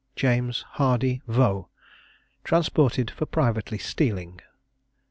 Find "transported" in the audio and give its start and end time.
2.43-3.11